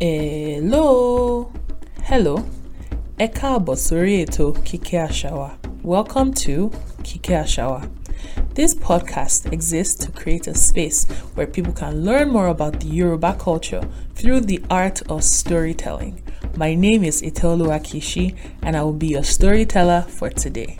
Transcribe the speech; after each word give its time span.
Hello. 0.00 1.50
Hello. 2.08 2.36
Ẹ 3.18 3.26
káàbọ̀ 3.38 3.76
sórí 3.86 4.14
ètò 4.24 4.46
Kíkẹ́. 4.66 5.50
Welcome 5.82 6.30
to 6.44 6.70
Kíkẹ́ 7.06 7.42
Àṣà. 7.44 7.88
This 8.54 8.74
podcast 8.74 9.52
exists 9.52 9.96
to 10.04 10.12
create 10.12 10.46
a 10.46 10.54
space 10.54 11.04
where 11.34 11.48
people 11.48 11.72
can 11.72 12.04
learn 12.04 12.28
more 12.30 12.46
about 12.46 12.78
the 12.78 12.86
Yoruba 12.98 13.32
culture 13.46 13.82
through 14.14 14.40
the 14.42 14.60
art 14.70 15.02
of 15.10 15.24
storytelling. 15.24 16.14
My 16.56 16.76
name 16.76 17.02
is 17.02 17.20
Itolu 17.20 17.66
Akishi, 17.76 18.36
and 18.62 18.76
I 18.76 18.82
will 18.84 19.00
be 19.04 19.08
your 19.08 19.24
storyteller 19.24 20.02
for 20.08 20.30
today. 20.30 20.78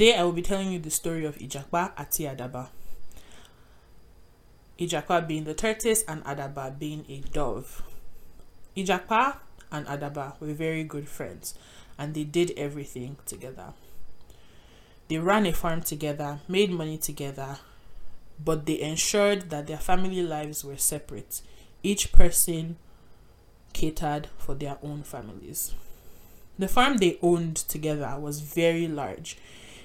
Today, 0.00 0.16
I 0.16 0.24
will 0.24 0.32
be 0.32 0.40
telling 0.40 0.72
you 0.72 0.78
the 0.78 0.88
story 0.88 1.26
of 1.26 1.36
Ijapa 1.36 1.92
Ati 1.94 2.24
Adaba. 2.24 2.68
Ijapa 4.78 5.28
being 5.28 5.44
the 5.44 5.52
tortoise 5.52 6.04
and 6.08 6.24
Adaba 6.24 6.78
being 6.78 7.04
a 7.10 7.18
dove. 7.34 7.82
Ijapa 8.74 9.36
and 9.70 9.86
Adaba 9.86 10.40
were 10.40 10.54
very 10.54 10.84
good 10.84 11.06
friends 11.06 11.52
and 11.98 12.14
they 12.14 12.24
did 12.24 12.54
everything 12.56 13.18
together. 13.26 13.74
They 15.08 15.18
ran 15.18 15.44
a 15.44 15.52
farm 15.52 15.82
together, 15.82 16.40
made 16.48 16.70
money 16.70 16.96
together, 16.96 17.58
but 18.42 18.64
they 18.64 18.80
ensured 18.80 19.50
that 19.50 19.66
their 19.66 19.76
family 19.76 20.22
lives 20.22 20.64
were 20.64 20.78
separate. 20.78 21.42
Each 21.82 22.10
person 22.10 22.76
catered 23.74 24.28
for 24.38 24.54
their 24.54 24.78
own 24.82 25.02
families. 25.02 25.74
The 26.58 26.68
farm 26.68 26.96
they 26.96 27.18
owned 27.20 27.56
together 27.56 28.16
was 28.18 28.40
very 28.40 28.88
large 28.88 29.36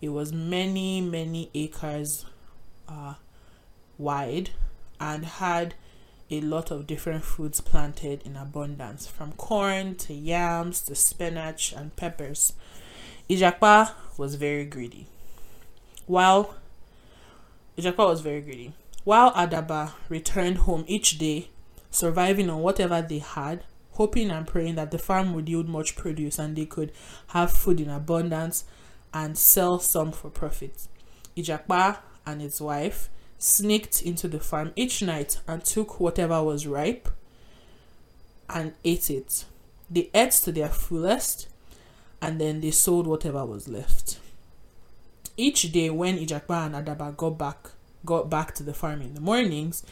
it 0.00 0.10
was 0.10 0.32
many, 0.32 1.00
many 1.00 1.50
acres 1.54 2.26
uh, 2.88 3.14
wide 3.98 4.50
and 5.00 5.24
had 5.24 5.74
a 6.30 6.40
lot 6.40 6.70
of 6.70 6.86
different 6.86 7.24
foods 7.24 7.60
planted 7.60 8.22
in 8.24 8.36
abundance, 8.36 9.06
from 9.06 9.32
corn 9.32 9.94
to 9.94 10.12
yams 10.12 10.82
to 10.82 10.94
spinach 10.94 11.72
and 11.72 11.94
peppers. 11.96 12.52
Ijapa 13.30 13.92
was 14.16 14.34
very 14.34 14.64
greedy. 14.64 15.06
While 16.06 16.54
Ijapa 17.78 18.08
was 18.08 18.20
very 18.20 18.40
greedy. 18.40 18.72
While 19.04 19.32
Adaba 19.32 19.92
returned 20.08 20.58
home 20.58 20.84
each 20.88 21.18
day, 21.18 21.48
surviving 21.90 22.50
on 22.50 22.60
whatever 22.60 23.00
they 23.02 23.18
had, 23.18 23.62
hoping 23.92 24.30
and 24.30 24.46
praying 24.46 24.74
that 24.74 24.90
the 24.90 24.98
farm 24.98 25.32
would 25.34 25.48
yield 25.48 25.68
much 25.68 25.94
produce 25.94 26.38
and 26.38 26.56
they 26.56 26.66
could 26.66 26.92
have 27.28 27.52
food 27.52 27.80
in 27.80 27.88
abundance 27.88 28.64
and 29.16 29.38
sell 29.38 29.78
some 29.78 30.12
for 30.12 30.28
profit. 30.28 30.88
Ijapa 31.36 31.98
and 32.26 32.42
his 32.42 32.60
wife 32.60 33.08
sneaked 33.38 34.02
into 34.02 34.28
the 34.28 34.38
farm 34.40 34.72
each 34.76 35.00
night 35.00 35.40
and 35.48 35.64
took 35.64 35.98
whatever 35.98 36.42
was 36.42 36.66
ripe 36.66 37.08
and 38.50 38.74
ate 38.84 39.08
it. 39.08 39.46
They 39.90 40.10
ate 40.14 40.32
to 40.32 40.52
their 40.52 40.68
fullest 40.68 41.48
and 42.20 42.38
then 42.38 42.60
they 42.60 42.70
sold 42.70 43.06
whatever 43.06 43.44
was 43.46 43.68
left. 43.68 44.18
Each 45.38 45.72
day 45.72 45.88
when 45.88 46.18
Ijapa 46.18 46.66
and 46.66 46.74
Adaba 46.74 47.16
got 47.16 47.38
back 47.38 47.70
got 48.04 48.28
back 48.28 48.54
to 48.54 48.62
the 48.62 48.74
farm 48.74 49.00
in 49.00 49.14
the 49.14 49.20
mornings, 49.20 49.82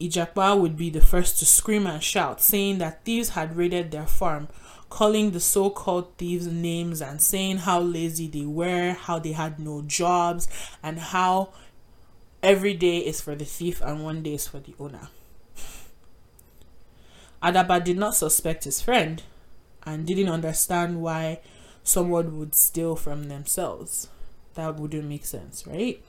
Ijapa 0.00 0.60
would 0.60 0.76
be 0.76 0.90
the 0.90 1.00
first 1.00 1.38
to 1.38 1.46
scream 1.46 1.86
and 1.86 2.02
shout, 2.02 2.42
saying 2.42 2.78
that 2.78 3.04
thieves 3.04 3.30
had 3.30 3.56
raided 3.56 3.92
their 3.92 4.06
farm 4.06 4.48
calling 4.94 5.32
the 5.32 5.40
so 5.40 5.68
called 5.70 6.16
thieves 6.18 6.46
names 6.46 7.02
and 7.02 7.20
saying 7.20 7.56
how 7.56 7.80
lazy 7.80 8.28
they 8.28 8.46
were, 8.46 8.92
how 8.92 9.18
they 9.18 9.32
had 9.32 9.58
no 9.58 9.82
jobs, 9.82 10.46
and 10.84 11.00
how 11.00 11.52
every 12.44 12.74
day 12.74 12.98
is 12.98 13.20
for 13.20 13.34
the 13.34 13.44
thief 13.44 13.82
and 13.82 14.04
one 14.04 14.22
day 14.22 14.34
is 14.34 14.46
for 14.46 14.60
the 14.60 14.72
owner. 14.78 15.08
Adaba 17.42 17.82
did 17.82 17.98
not 17.98 18.14
suspect 18.14 18.62
his 18.62 18.80
friend 18.80 19.24
and 19.82 20.06
didn't 20.06 20.28
understand 20.28 21.02
why 21.02 21.40
someone 21.82 22.38
would 22.38 22.54
steal 22.54 22.94
from 22.94 23.24
themselves. 23.24 24.06
That 24.54 24.76
wouldn't 24.76 25.08
make 25.08 25.24
sense, 25.24 25.66
right? 25.66 26.00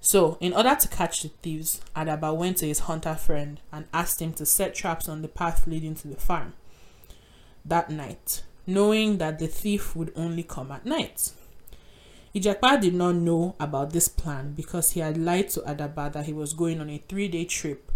So, 0.00 0.38
in 0.40 0.52
order 0.52 0.76
to 0.76 0.86
catch 0.86 1.22
the 1.22 1.30
thieves, 1.42 1.80
Adaba 1.96 2.32
went 2.32 2.58
to 2.58 2.68
his 2.68 2.80
hunter 2.80 3.16
friend 3.16 3.58
and 3.72 3.86
asked 3.92 4.22
him 4.22 4.32
to 4.34 4.46
set 4.46 4.76
traps 4.76 5.08
on 5.08 5.22
the 5.22 5.28
path 5.28 5.66
leading 5.66 5.96
to 5.96 6.06
the 6.06 6.14
farm 6.14 6.52
that 7.64 7.90
night, 7.90 8.42
knowing 8.66 9.18
that 9.18 9.38
the 9.38 9.46
thief 9.46 9.94
would 9.94 10.12
only 10.16 10.42
come 10.42 10.70
at 10.72 10.84
night. 10.86 11.32
Ijapa 12.34 12.80
did 12.80 12.94
not 12.94 13.16
know 13.16 13.54
about 13.60 13.92
this 13.92 14.08
plan 14.08 14.54
because 14.54 14.92
he 14.92 15.00
had 15.00 15.18
lied 15.18 15.50
to 15.50 15.60
Adaba 15.60 16.10
that 16.12 16.24
he 16.24 16.32
was 16.32 16.54
going 16.54 16.80
on 16.80 16.88
a 16.88 17.02
three 17.08 17.28
day 17.28 17.44
trip, 17.44 17.92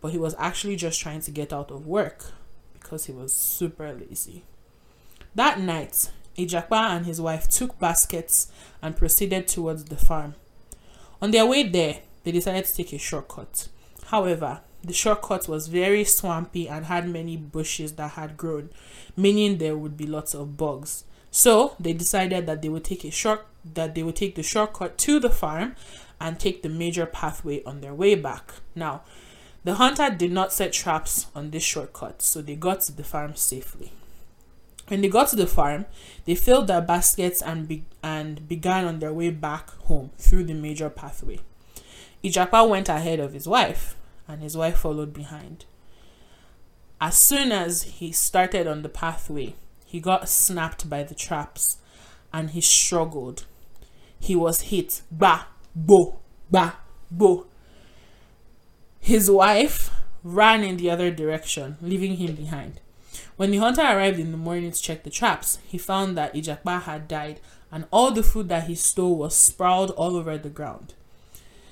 but 0.00 0.12
he 0.12 0.18
was 0.18 0.34
actually 0.38 0.76
just 0.76 1.00
trying 1.00 1.20
to 1.22 1.30
get 1.30 1.52
out 1.52 1.70
of 1.70 1.86
work 1.86 2.32
because 2.74 3.06
he 3.06 3.12
was 3.12 3.32
super 3.32 3.92
lazy. 3.94 4.44
That 5.34 5.58
night, 5.58 6.10
Ijapa 6.36 6.96
and 6.96 7.06
his 7.06 7.20
wife 7.20 7.48
took 7.48 7.78
baskets 7.78 8.52
and 8.82 8.96
proceeded 8.96 9.48
towards 9.48 9.84
the 9.84 9.96
farm. 9.96 10.34
On 11.22 11.30
their 11.30 11.46
way 11.46 11.62
there, 11.62 12.00
they 12.24 12.32
decided 12.32 12.66
to 12.66 12.74
take 12.74 12.92
a 12.92 12.98
shortcut. 12.98 13.68
However, 14.06 14.60
the 14.86 14.92
shortcut 14.92 15.48
was 15.48 15.68
very 15.68 16.04
swampy 16.04 16.68
and 16.68 16.86
had 16.86 17.08
many 17.08 17.36
bushes 17.36 17.92
that 17.94 18.12
had 18.12 18.36
grown, 18.36 18.70
meaning 19.16 19.58
there 19.58 19.76
would 19.76 19.96
be 19.96 20.06
lots 20.06 20.34
of 20.34 20.56
bugs. 20.56 21.04
So 21.30 21.74
they 21.78 21.92
decided 21.92 22.46
that 22.46 22.62
they 22.62 22.68
would 22.68 22.84
take 22.84 23.04
a 23.04 23.10
short 23.10 23.46
that 23.74 23.94
they 23.94 24.02
would 24.02 24.16
take 24.16 24.36
the 24.36 24.42
shortcut 24.42 24.96
to 24.96 25.18
the 25.18 25.28
farm 25.28 25.74
and 26.20 26.38
take 26.38 26.62
the 26.62 26.68
major 26.68 27.04
pathway 27.04 27.62
on 27.64 27.80
their 27.80 27.94
way 27.94 28.14
back. 28.14 28.52
Now, 28.74 29.02
the 29.64 29.74
hunter 29.74 30.08
did 30.08 30.30
not 30.30 30.52
set 30.52 30.72
traps 30.72 31.26
on 31.34 31.50
this 31.50 31.64
shortcut, 31.64 32.22
so 32.22 32.40
they 32.40 32.54
got 32.54 32.82
to 32.82 32.92
the 32.92 33.02
farm 33.02 33.34
safely. 33.34 33.92
When 34.86 35.00
they 35.00 35.08
got 35.08 35.28
to 35.28 35.36
the 35.36 35.48
farm, 35.48 35.86
they 36.24 36.36
filled 36.36 36.68
their 36.68 36.80
baskets 36.80 37.42
and 37.42 37.66
be- 37.66 37.84
and 38.02 38.46
began 38.46 38.84
on 38.84 39.00
their 39.00 39.12
way 39.12 39.30
back 39.30 39.70
home 39.86 40.10
through 40.16 40.44
the 40.44 40.54
major 40.54 40.88
pathway. 40.88 41.40
Ijapa 42.22 42.68
went 42.68 42.88
ahead 42.88 43.18
of 43.18 43.32
his 43.32 43.48
wife, 43.48 43.96
and 44.28 44.42
his 44.42 44.56
wife 44.56 44.78
followed 44.78 45.12
behind. 45.12 45.64
As 47.00 47.16
soon 47.16 47.52
as 47.52 47.82
he 47.82 48.12
started 48.12 48.66
on 48.66 48.82
the 48.82 48.88
pathway, 48.88 49.54
he 49.84 50.00
got 50.00 50.28
snapped 50.28 50.88
by 50.88 51.02
the 51.02 51.14
traps 51.14 51.78
and 52.32 52.50
he 52.50 52.60
struggled. 52.60 53.44
He 54.18 54.34
was 54.34 54.62
hit. 54.62 55.02
Ba, 55.10 55.46
bo, 55.74 56.18
ba, 56.50 56.76
bo. 57.10 57.46
His 58.98 59.30
wife 59.30 59.90
ran 60.24 60.64
in 60.64 60.78
the 60.78 60.90
other 60.90 61.10
direction, 61.10 61.76
leaving 61.80 62.16
him 62.16 62.34
behind. 62.34 62.80
When 63.36 63.50
the 63.50 63.58
hunter 63.58 63.82
arrived 63.82 64.18
in 64.18 64.32
the 64.32 64.36
morning 64.36 64.72
to 64.72 64.82
check 64.82 65.04
the 65.04 65.10
traps, 65.10 65.58
he 65.66 65.78
found 65.78 66.16
that 66.16 66.34
Ijapa 66.34 66.82
had 66.82 67.06
died 67.06 67.40
and 67.70 67.84
all 67.90 68.10
the 68.10 68.22
food 68.22 68.48
that 68.48 68.64
he 68.64 68.74
stole 68.74 69.16
was 69.16 69.36
sprawled 69.36 69.90
all 69.92 70.16
over 70.16 70.38
the 70.38 70.48
ground. 70.48 70.94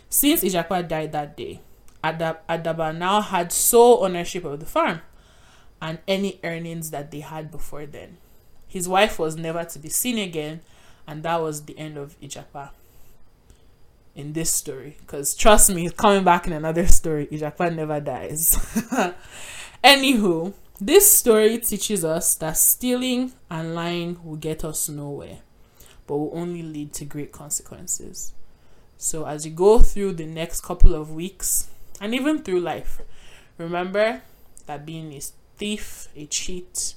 Since 0.09 0.45
Ijapa 0.45 0.87
died 0.87 1.13
that 1.13 1.37
day, 1.37 1.61
Adab- 2.05 2.39
Adaba 2.49 2.97
now 2.97 3.23
had 3.23 3.51
sole 3.51 4.05
ownership 4.05 4.45
of 4.45 4.61
the 4.61 4.67
farm 4.67 5.01
and 5.81 5.99
any 6.07 6.39
earnings 6.45 6.91
that 6.91 7.11
they 7.11 7.21
had 7.21 7.51
before 7.51 7.87
then. 7.87 8.19
His 8.69 8.89
wife 8.89 9.19
was 9.19 9.37
never 9.37 9.65
to 9.65 9.79
be 9.79 9.89
seen 9.89 10.19
again, 10.19 10.61
and 11.07 11.23
that 11.23 11.41
was 11.41 11.65
the 11.65 11.79
end 11.79 11.97
of 11.97 12.21
Ijapa 12.21 12.71
in 14.15 14.33
this 14.35 14.53
story. 14.53 14.97
Because 15.01 15.35
trust 15.35 15.71
me, 15.75 15.89
coming 15.91 16.25
back 16.25 16.47
in 16.47 16.53
another 16.53 16.87
story, 16.87 17.27
Ijapa 17.29 17.75
never 17.75 18.01
dies. 18.01 18.53
Anywho, 19.85 20.53
this 20.81 21.11
story 21.11 21.59
teaches 21.59 22.05
us 22.05 22.35
that 22.37 22.57
stealing 22.57 23.33
and 23.51 23.75
lying 23.75 24.19
will 24.25 24.37
get 24.37 24.65
us 24.65 24.89
nowhere, 24.89 25.39
but 26.07 26.17
will 26.17 26.37
only 26.39 26.63
lead 26.63 26.93
to 26.95 27.05
great 27.05 27.33
consequences. 27.33 28.33
So, 28.97 29.27
as 29.27 29.45
you 29.45 29.53
go 29.53 29.81
through 29.81 30.15
the 30.15 30.27
next 30.27 30.63
couple 30.63 30.95
of 30.95 31.13
weeks, 31.13 31.69
and 32.01 32.15
even 32.15 32.43
through 32.43 32.61
life. 32.61 33.01
Remember 33.59 34.23
that 34.67 34.85
being 34.85 35.13
a 35.13 35.21
thief, 35.57 36.09
a 36.17 36.27
cheat, 36.27 36.95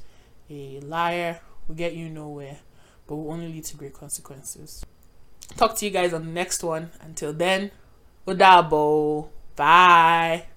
a 0.49 0.79
liar 0.79 1.39
will 1.67 1.75
get 1.75 1.93
you 1.93 2.09
nowhere, 2.09 2.57
but 3.05 3.15
will 3.15 3.31
only 3.31 3.47
lead 3.47 3.63
to 3.65 3.77
great 3.77 3.93
consequences. 3.93 4.83
Talk 5.55 5.75
to 5.77 5.85
you 5.85 5.91
guys 5.91 6.13
on 6.13 6.25
the 6.25 6.31
next 6.31 6.63
one. 6.63 6.91
Until 7.01 7.33
then, 7.33 7.71
udabo. 8.27 9.29
Bye. 9.55 10.47